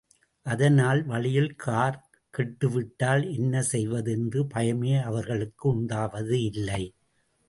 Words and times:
அதனால் 0.45 1.01
வழியில் 1.03 1.55
கார் 1.55 1.97
கெட்டுவிட்டால் 2.33 3.23
என்ன 3.31 3.61
செய்வது 3.63 4.11
என்ற 4.11 4.43
பயமே 4.53 4.95
அவர்களுக்கு 5.01 5.69
உண்டாவது 5.69 6.37
இல்லை. 6.43 6.83